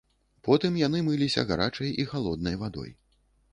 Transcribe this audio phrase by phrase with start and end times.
[0.47, 2.93] Потым яны мыліся гарачай і халоднай вадой.